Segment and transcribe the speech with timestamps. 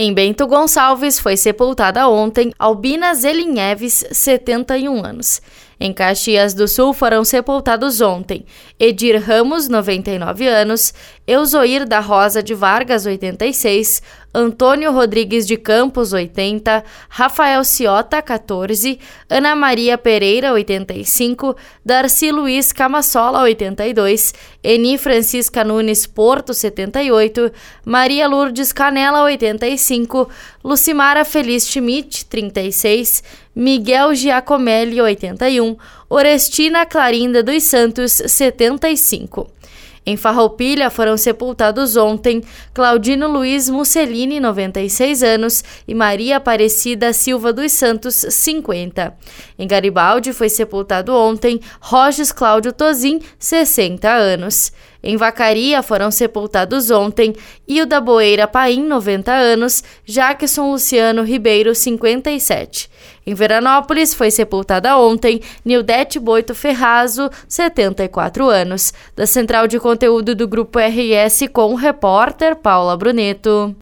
[0.00, 5.42] Em Bento Gonçalves foi sepultada ontem Albina Zelinheves, 71 anos.
[5.80, 8.44] Em Caxias do Sul foram sepultados ontem
[8.80, 10.92] Edir Ramos, 99 anos,
[11.26, 14.02] Euzoir da Rosa de Vargas, 86,
[14.32, 18.98] Antônio Rodrigues de Campos, 80, Rafael Ciota, 14,
[19.28, 27.50] Ana Maria Pereira, 85, Darcy Luiz Camassola, 82, Eni Francisca Nunes Porto, 78,
[27.84, 30.28] Maria Lourdes Canela, 85,
[30.62, 33.22] Lucimara Feliz Schmidt, 36,
[33.60, 35.76] Miguel Giacomelli, 81,
[36.08, 39.50] Orestina Clarinda dos Santos, 75.
[40.06, 42.40] Em Farroupilha foram sepultados ontem
[42.72, 49.12] Claudino Luiz Mussolini, 96 anos, e Maria Aparecida Silva dos Santos, 50.
[49.58, 54.70] Em Garibaldi foi sepultado ontem Roges Cláudio Tozin, 60 anos.
[55.02, 57.34] Em Vacaria foram sepultados ontem
[57.66, 62.90] Hilda Boeira Paim, 90 anos, Jackson Luciano Ribeiro, 57.
[63.24, 68.92] Em Veranópolis foi sepultada ontem Nildete Boito Ferrazo, 74 anos.
[69.14, 73.76] Da central de conteúdo do Grupo RS com o repórter Paula Bruneto.